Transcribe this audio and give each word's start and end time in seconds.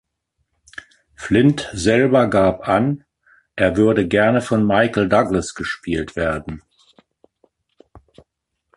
Flynt 1.13 1.69
selber 1.73 2.25
gab 2.27 2.67
an, 2.67 3.03
er 3.55 3.77
würde 3.77 4.07
gerne 4.07 4.41
von 4.41 4.65
Michael 4.65 5.07
Douglas 5.07 5.53
gespielt 5.53 6.15
werden. 6.15 6.63